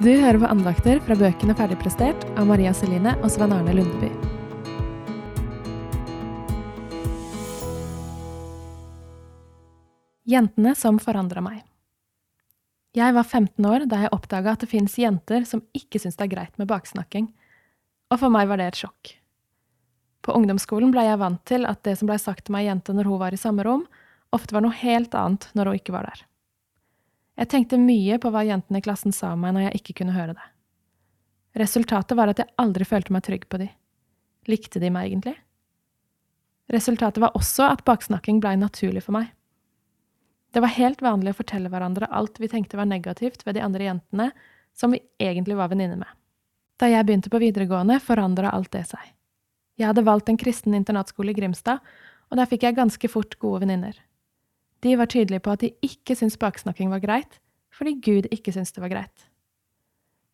Du 0.00 0.08
hører 0.08 0.38
på 0.40 0.48
andakter 0.48 0.96
fra 1.04 1.12
bøkene 1.12 1.52
Ferdigprestert 1.52 2.22
av 2.40 2.46
Maria 2.48 2.70
Celine 2.72 3.12
og 3.20 3.26
Svein 3.28 3.52
Arne 3.52 3.74
Lundeby. 3.76 4.08
Jentene 10.24 10.72
som 10.72 10.96
forandra 11.04 11.42
meg. 11.44 11.58
Jeg 12.96 13.12
var 13.12 13.28
15 13.28 13.68
år 13.68 13.84
da 13.92 14.00
jeg 14.06 14.14
oppdaga 14.16 14.56
at 14.56 14.64
det 14.64 14.70
fins 14.72 14.96
jenter 14.96 15.44
som 15.44 15.60
ikke 15.76 16.00
syns 16.00 16.16
det 16.16 16.30
er 16.30 16.32
greit 16.32 16.56
med 16.56 16.72
baksnakking, 16.72 17.28
og 18.08 18.22
for 18.24 18.32
meg 18.32 18.48
var 18.48 18.56
det 18.56 18.70
et 18.70 18.80
sjokk. 18.80 19.12
På 20.24 20.32
ungdomsskolen 20.40 20.96
blei 20.96 21.10
jeg 21.10 21.20
vant 21.20 21.44
til 21.44 21.68
at 21.68 21.84
det 21.84 21.98
som 22.00 22.08
blei 22.08 22.16
sagt 22.24 22.48
til 22.48 22.56
meg 22.56 22.70
jente 22.70 22.96
når 22.96 23.12
hun 23.12 23.20
var 23.20 23.36
i 23.36 23.44
samme 23.44 23.68
rom, 23.68 23.84
ofte 24.32 24.56
var 24.56 24.64
noe 24.64 24.80
helt 24.80 25.12
annet 25.12 25.50
når 25.52 25.74
hun 25.74 25.84
ikke 25.84 25.98
var 26.00 26.08
der. 26.08 26.24
Jeg 27.40 27.48
tenkte 27.48 27.80
mye 27.80 28.18
på 28.20 28.28
hva 28.32 28.42
jentene 28.44 28.82
i 28.82 28.84
klassen 28.84 29.14
sa 29.16 29.32
om 29.32 29.40
meg 29.40 29.54
når 29.56 29.70
jeg 29.70 29.80
ikke 29.80 30.00
kunne 30.02 30.12
høre 30.12 30.34
det. 30.36 30.48
Resultatet 31.60 32.18
var 32.18 32.30
at 32.30 32.42
jeg 32.42 32.52
aldri 32.60 32.84
følte 32.84 33.14
meg 33.16 33.24
trygg 33.24 33.46
på 33.48 33.62
de. 33.62 33.70
Likte 34.50 34.82
de 34.82 34.90
meg 34.92 35.08
egentlig? 35.08 35.34
Resultatet 36.70 37.22
var 37.22 37.34
også 37.38 37.66
at 37.66 37.84
baksnakking 37.88 38.42
blei 38.44 38.54
naturlig 38.60 39.02
for 39.06 39.16
meg. 39.16 39.32
Det 40.52 40.60
var 40.62 40.74
helt 40.74 41.00
vanlig 41.02 41.32
å 41.32 41.38
fortelle 41.40 41.70
hverandre 41.72 42.10
alt 42.12 42.38
vi 42.42 42.50
tenkte 42.50 42.78
var 42.78 42.88
negativt 42.90 43.46
ved 43.46 43.56
de 43.56 43.64
andre 43.64 43.86
jentene, 43.88 44.28
som 44.76 44.92
vi 44.92 45.00
egentlig 45.22 45.56
var 45.58 45.70
venninner 45.72 45.98
med. 45.98 46.12
Da 46.78 46.88
jeg 46.90 47.06
begynte 47.06 47.32
på 47.32 47.40
videregående, 47.42 47.98
forandra 48.04 48.52
alt 48.52 48.70
det 48.74 48.84
seg. 48.92 49.02
Jeg 49.80 49.88
hadde 49.88 50.04
valgt 50.04 50.28
en 50.28 50.38
kristen 50.40 50.76
internatskole 50.76 51.32
i 51.32 51.38
Grimstad, 51.38 51.80
og 52.30 52.38
der 52.38 52.48
fikk 52.50 52.66
jeg 52.66 52.76
ganske 52.76 53.10
fort 53.10 53.36
gode 53.42 53.64
venninner. 53.64 53.96
De 54.80 54.96
var 54.96 55.10
tydelige 55.12 55.44
på 55.44 55.52
at 55.54 55.64
de 55.64 55.74
ikke 55.84 56.16
syntes 56.16 56.38
baksnakking 56.40 56.92
var 56.92 57.02
greit, 57.02 57.38
fordi 57.74 57.96
Gud 58.00 58.28
ikke 58.32 58.52
syntes 58.54 58.72
det 58.76 58.82
var 58.84 58.92
greit. 58.92 59.26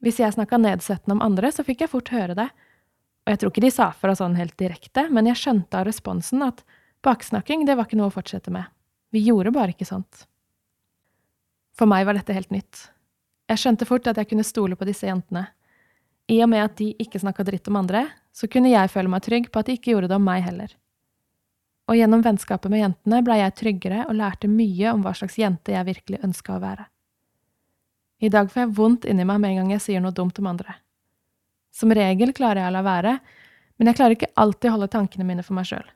Hvis 0.00 0.20
jeg 0.22 0.32
snakka 0.32 0.56
nedsettende 0.60 1.18
om 1.18 1.24
andre, 1.24 1.50
så 1.52 1.64
fikk 1.64 1.84
jeg 1.84 1.92
fort 1.92 2.12
høre 2.14 2.36
det, 2.38 2.48
og 3.26 3.32
jeg 3.32 3.40
tror 3.40 3.52
ikke 3.52 3.64
de 3.66 3.72
sa 3.74 3.90
fra 3.92 4.14
sånn 4.16 4.38
helt 4.38 4.56
direkte, 4.58 5.04
men 5.12 5.28
jeg 5.28 5.38
skjønte 5.42 5.76
av 5.76 5.84
responsen 5.88 6.40
at 6.46 6.64
baksnakking, 7.04 7.66
det 7.68 7.76
var 7.76 7.88
ikke 7.88 8.00
noe 8.00 8.08
å 8.08 8.14
fortsette 8.14 8.52
med. 8.52 8.64
Vi 9.12 9.22
gjorde 9.26 9.52
bare 9.52 9.74
ikke 9.74 9.88
sånt. 9.88 10.24
For 11.76 11.88
meg 11.90 12.06
var 12.08 12.16
dette 12.16 12.34
helt 12.36 12.52
nytt. 12.54 12.86
Jeg 13.50 13.60
skjønte 13.60 13.88
fort 13.88 14.08
at 14.08 14.18
jeg 14.20 14.30
kunne 14.30 14.46
stole 14.46 14.76
på 14.78 14.88
disse 14.88 15.08
jentene. 15.08 15.48
I 16.30 16.38
og 16.44 16.50
med 16.52 16.64
at 16.64 16.76
de 16.78 16.92
ikke 17.02 17.20
snakka 17.20 17.44
dritt 17.44 17.68
om 17.68 17.80
andre, 17.80 18.06
så 18.32 18.48
kunne 18.48 18.70
jeg 18.70 18.92
føle 18.92 19.10
meg 19.10 19.24
trygg 19.26 19.48
på 19.50 19.60
at 19.60 19.68
de 19.68 19.76
ikke 19.76 19.92
gjorde 19.92 20.10
det 20.12 20.16
om 20.16 20.24
meg 20.24 20.44
heller. 20.46 20.72
Og 21.90 21.98
gjennom 21.98 22.22
vennskapet 22.22 22.70
med 22.70 22.84
jentene 22.84 23.18
blei 23.26 23.40
jeg 23.40 23.56
tryggere 23.58 24.04
og 24.06 24.14
lærte 24.14 24.46
mye 24.46 24.92
om 24.92 25.02
hva 25.02 25.10
slags 25.18 25.40
jente 25.40 25.74
jeg 25.74 25.88
virkelig 25.88 26.20
ønska 26.22 26.54
å 26.54 26.62
være. 26.62 26.86
I 28.20 28.30
dag 28.30 28.50
får 28.52 28.62
jeg 28.62 28.74
vondt 28.76 29.08
inni 29.10 29.24
meg 29.26 29.40
med 29.42 29.50
en 29.50 29.62
gang 29.62 29.72
jeg 29.74 29.82
sier 29.88 30.02
noe 30.04 30.14
dumt 30.14 30.38
om 30.38 30.50
andre. 30.52 30.76
Som 31.74 31.90
regel 31.96 32.34
klarer 32.36 32.62
jeg 32.62 32.70
å 32.70 32.76
la 32.76 32.82
være, 32.86 33.16
men 33.80 33.90
jeg 33.90 33.98
klarer 33.98 34.14
ikke 34.14 34.30
alltid 34.38 34.68
å 34.68 34.74
holde 34.76 34.90
tankene 34.92 35.26
mine 35.26 35.42
for 35.46 35.56
meg 35.56 35.66
sjøl. 35.70 35.86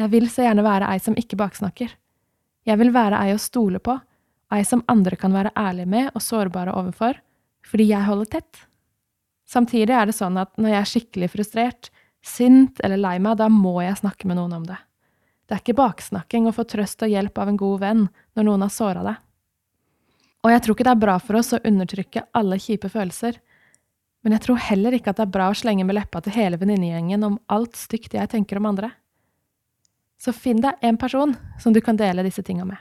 Jeg 0.00 0.12
vil 0.12 0.28
så 0.32 0.46
gjerne 0.46 0.64
være 0.64 0.88
ei 0.92 1.02
som 1.02 1.16
ikke 1.18 1.38
baksnakker. 1.40 1.92
Jeg 2.68 2.80
vil 2.80 2.92
være 2.94 3.20
ei 3.26 3.34
å 3.34 3.42
stole 3.42 3.80
på, 3.82 3.98
ei 4.54 4.62
som 4.64 4.84
andre 4.88 5.18
kan 5.18 5.34
være 5.34 5.52
ærlige 5.58 5.90
med 5.92 6.10
og 6.14 6.22
sårbare 6.22 6.72
overfor, 6.78 7.18
fordi 7.66 7.90
jeg 7.90 8.06
holder 8.06 8.32
tett. 8.36 8.64
Samtidig 9.50 9.92
er 9.92 10.08
det 10.08 10.16
sånn 10.16 10.38
at 10.40 10.54
når 10.56 10.72
jeg 10.72 10.80
er 10.80 10.92
skikkelig 10.92 11.32
frustrert, 11.34 11.90
sint 12.26 12.80
eller 12.84 13.00
lei 13.00 13.16
meg, 13.22 13.38
da 13.40 13.50
må 13.50 13.80
jeg 13.82 13.98
snakke 14.00 14.30
med 14.30 14.38
noen 14.38 14.60
om 14.60 14.66
det. 14.68 14.78
Det 15.46 15.54
er 15.54 15.62
ikke 15.62 15.78
baksnakking 15.78 16.48
å 16.48 16.54
få 16.54 16.64
trøst 16.66 17.04
og 17.06 17.12
hjelp 17.12 17.38
av 17.38 17.50
en 17.52 17.58
god 17.60 17.82
venn 17.82 18.04
når 18.34 18.48
noen 18.48 18.64
har 18.66 18.72
såra 18.74 19.04
deg. 19.06 19.20
Og 20.46 20.52
jeg 20.52 20.62
tror 20.62 20.76
ikke 20.76 20.86
det 20.86 20.94
er 20.94 21.04
bra 21.04 21.16
for 21.22 21.38
oss 21.38 21.52
å 21.54 21.62
undertrykke 21.66 22.24
alle 22.38 22.58
kjipe 22.62 22.90
følelser, 22.90 23.38
men 24.26 24.34
jeg 24.34 24.42
tror 24.42 24.58
heller 24.58 24.94
ikke 24.96 25.12
at 25.12 25.20
det 25.20 25.26
er 25.26 25.34
bra 25.36 25.48
å 25.50 25.56
slenge 25.58 25.86
med 25.86 25.94
leppa 25.94 26.20
til 26.22 26.34
hele 26.34 26.58
venninnegjengen 26.58 27.22
om 27.26 27.38
alt 27.52 27.78
stygt 27.78 28.14
jeg 28.18 28.30
tenker 28.32 28.58
om 28.58 28.66
andre. 28.72 28.90
Så 30.18 30.34
finn 30.34 30.62
deg 30.64 30.82
en 30.86 30.98
person 30.98 31.34
som 31.62 31.74
du 31.74 31.78
kan 31.84 31.98
dele 31.98 32.24
disse 32.26 32.42
tinga 32.42 32.66
med. 32.66 32.78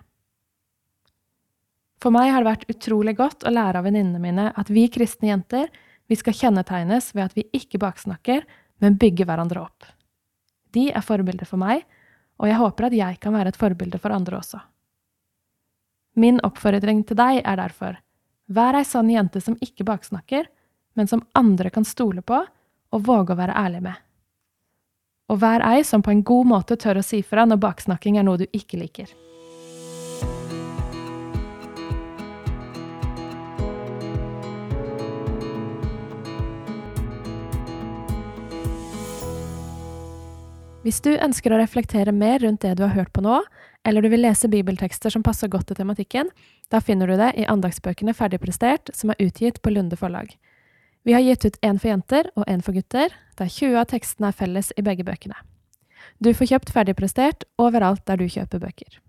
For 2.02 2.14
meg 2.14 2.32
har 2.34 2.42
det 2.42 2.50
vært 2.50 2.70
utrolig 2.70 3.16
godt 3.18 3.46
å 3.46 3.54
lære 3.54 3.82
av 3.82 3.86
venninnene 3.86 4.22
mine 4.22 4.48
at 4.58 4.72
vi 4.74 4.88
kristne 4.94 5.32
jenter 5.32 5.70
vi 6.10 6.18
skal 6.18 6.38
kjennetegnes 6.38 7.12
ved 7.16 7.24
at 7.26 7.38
vi 7.38 7.48
ikke 7.56 7.82
baksnakker, 7.82 8.44
men 8.82 8.98
bygger 9.02 9.26
hverandre 9.26 9.64
opp. 9.64 9.86
De 10.76 10.90
er 10.92 11.06
forbilder 11.06 11.50
for 11.50 11.62
meg, 11.62 11.86
og 12.40 12.50
jeg 12.50 12.60
håper 12.60 12.88
at 12.88 12.96
jeg 12.98 13.20
kan 13.24 13.36
være 13.36 13.54
et 13.54 13.60
forbilde 13.60 14.00
for 14.02 14.16
andre 14.16 14.40
også. 14.40 14.60
Min 16.16 16.40
oppfordring 16.48 17.04
til 17.08 17.18
deg 17.20 17.42
er 17.44 17.60
derfor, 17.60 17.98
vær 18.48 18.78
ei 18.80 18.86
sann 18.88 19.12
jente 19.12 19.42
som 19.44 19.58
ikke 19.64 19.88
baksnakker, 19.88 20.48
men 20.96 21.08
som 21.12 21.26
andre 21.36 21.72
kan 21.72 21.88
stole 21.88 22.24
på 22.24 22.40
og 22.96 23.04
våge 23.04 23.36
å 23.36 23.40
være 23.40 23.58
ærlig 23.60 23.84
med. 23.90 24.00
Og 25.32 25.42
vær 25.42 25.64
ei 25.66 25.84
som 25.84 26.04
på 26.06 26.14
en 26.14 26.24
god 26.24 26.48
måte 26.48 26.78
tør 26.80 27.02
å 27.02 27.06
si 27.06 27.22
fra 27.26 27.48
når 27.48 27.60
baksnakking 27.64 28.20
er 28.20 28.28
noe 28.28 28.40
du 28.40 28.46
ikke 28.54 28.80
liker. 28.80 29.10
Hvis 40.86 41.00
du 41.02 41.16
ønsker 41.18 41.50
å 41.50 41.58
reflektere 41.58 42.12
mer 42.14 42.44
rundt 42.44 42.62
det 42.62 42.76
du 42.78 42.84
har 42.84 42.94
hørt 42.94 43.10
på 43.10 43.24
nå, 43.26 43.40
eller 43.90 44.06
du 44.06 44.10
vil 44.12 44.22
lese 44.22 44.46
bibeltekster 44.54 45.10
som 45.10 45.24
passer 45.26 45.50
godt 45.50 45.72
til 45.72 45.80
tematikken, 45.80 46.30
da 46.70 46.78
finner 46.78 47.10
du 47.10 47.16
det 47.18 47.32
i 47.42 47.48
andagsbøkene 47.50 48.14
Ferdigprestert, 48.14 48.92
som 48.94 49.10
er 49.10 49.24
utgitt 49.26 49.64
på 49.66 49.74
Lunde 49.74 49.98
forlag. 49.98 50.36
Vi 51.06 51.16
har 51.18 51.26
gitt 51.26 51.48
ut 51.48 51.58
én 51.66 51.82
for 51.82 51.90
jenter 51.90 52.30
og 52.36 52.46
én 52.46 52.62
for 52.62 52.78
gutter, 52.78 53.10
der 53.42 53.50
20 53.50 53.82
av 53.82 53.90
tekstene 53.90 54.30
er 54.30 54.38
felles 54.38 54.70
i 54.78 54.86
begge 54.86 55.08
bøkene. 55.10 55.38
Du 56.22 56.30
får 56.38 56.54
kjøpt 56.54 56.74
Ferdigprestert 56.78 57.50
overalt 57.58 58.06
der 58.06 58.22
du 58.22 58.30
kjøper 58.30 58.62
bøker. 58.62 59.02